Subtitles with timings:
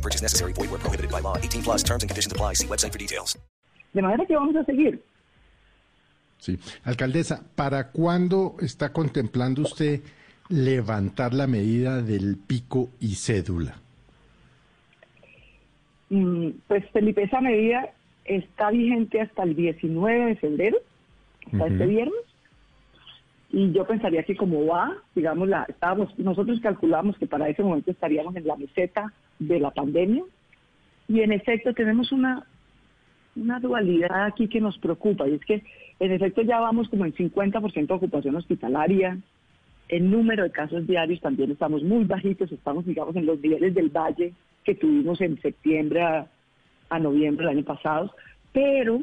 [0.00, 0.52] No purchase necessary.
[0.54, 1.36] Void where prohibited by law.
[1.36, 2.54] 18 plus terms and conditions apply.
[2.54, 3.38] See website for details.
[3.92, 5.02] De manera que vamos a seguir.
[6.38, 6.58] Sí.
[6.84, 10.00] Alcaldesa, ¿para cuándo está contemplando usted
[10.48, 13.74] levantar la medida del pico y cédula?
[16.08, 17.90] Mm, Pues Felipe, esa medida
[18.24, 20.78] está vigente hasta el 19 de febrero,
[21.52, 22.24] hasta este viernes.
[23.52, 27.90] Y yo pensaría que como va, digamos, la, estábamos, nosotros calculamos que para ese momento
[27.90, 30.22] estaríamos en la meseta de la pandemia.
[31.08, 32.46] Y en efecto tenemos una,
[33.34, 35.28] una dualidad aquí que nos preocupa.
[35.28, 35.64] Y es que
[35.98, 39.18] en efecto ya vamos como en 50% de ocupación hospitalaria.
[39.88, 42.52] El número de casos diarios también estamos muy bajitos.
[42.52, 46.30] Estamos, digamos, en los niveles del valle que tuvimos en septiembre a,
[46.88, 48.14] a noviembre del año pasado.
[48.52, 49.02] Pero,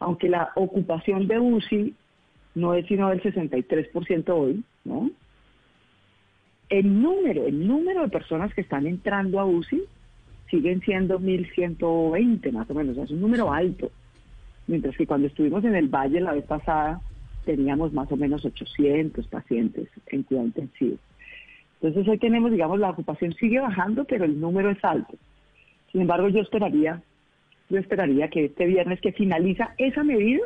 [0.00, 1.94] aunque la ocupación de UCI
[2.54, 5.10] no es sino del 63% hoy, ¿no?
[6.68, 9.82] El número, el número de personas que están entrando a UCI
[10.48, 13.90] siguen siendo 1.120 más o menos, o sea, es un número alto.
[14.66, 17.00] Mientras que cuando estuvimos en el Valle la vez pasada
[17.44, 20.96] teníamos más o menos 800 pacientes en cuidado intensivo.
[21.80, 25.16] Entonces hoy tenemos, digamos, la ocupación sigue bajando, pero el número es alto.
[25.90, 27.02] Sin embargo, yo esperaría,
[27.70, 30.40] yo esperaría que este viernes que finaliza esa medida,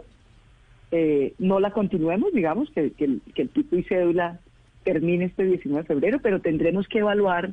[0.96, 4.38] eh, no la continuemos, digamos, que, que el, que el pico y cédula
[4.84, 7.52] termine este 19 de febrero, pero tendremos que evaluar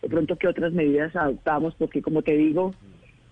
[0.00, 2.74] de pronto qué otras medidas adoptamos, porque como te digo,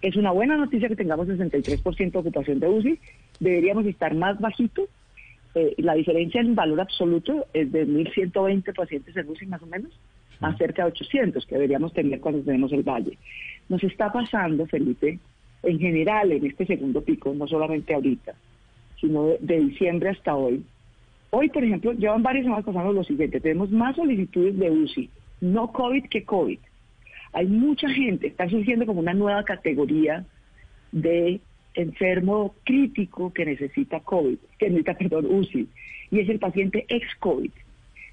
[0.02, 2.98] es una buena noticia que tengamos 63% de ocupación de UCI,
[3.38, 4.88] deberíamos estar más bajito.
[5.54, 9.98] Eh, la diferencia en valor absoluto es de 1.120 pacientes en UCI más o menos,
[10.40, 13.16] a cerca de 800 que deberíamos tener cuando tenemos el valle.
[13.70, 15.18] Nos está pasando, Felipe,
[15.62, 18.34] en general en este segundo pico, no solamente ahorita,
[19.00, 20.64] sino de, de diciembre hasta hoy.
[21.30, 25.72] Hoy, por ejemplo, llevan varias semanas pasando lo siguiente, tenemos más solicitudes de UCI, no
[25.72, 26.58] COVID que COVID.
[27.32, 30.24] Hay mucha gente, está surgiendo como una nueva categoría
[30.90, 31.40] de
[31.74, 35.68] enfermo crítico que necesita COVID, que necesita, perdón, UCI,
[36.10, 37.52] y es el paciente ex-COVID,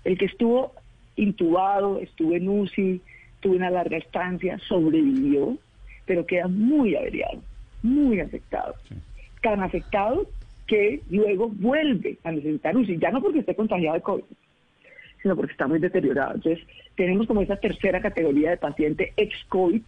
[0.04, 0.74] el que estuvo
[1.16, 3.02] intubado, estuvo en UCI,
[3.40, 5.58] tuvo una larga estancia, sobrevivió,
[6.06, 7.42] pero queda muy averiado,
[7.82, 8.76] muy afectado.
[9.42, 10.28] Tan afectado
[10.68, 14.24] que luego vuelve a necesitar UCI, ya no porque esté contagiado de COVID,
[15.22, 16.36] sino porque está muy deteriorado.
[16.36, 19.82] Entonces, tenemos como esa tercera categoría de paciente ex-COVID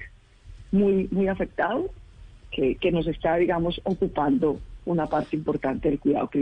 [0.71, 1.89] muy, muy afectado,
[2.51, 6.41] que, que nos está, digamos, ocupando una parte importante del cuidado que